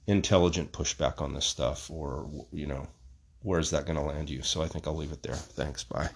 intelligent 0.08 0.74
pushback 0.74 1.22
on 1.22 1.34
this 1.34 1.46
stuff, 1.46 1.90
or 1.90 2.30
you 2.52 2.68
know 2.68 2.86
where's 3.42 3.70
that 3.72 3.86
going 3.86 3.98
to 3.98 4.04
land 4.04 4.30
you? 4.30 4.42
So 4.42 4.62
I 4.62 4.68
think 4.68 4.88
I'll 4.88 4.96
leave 4.96 5.12
it 5.12 5.24
there. 5.24 5.36
Thanks. 5.36 5.84
Bye. 5.84 6.10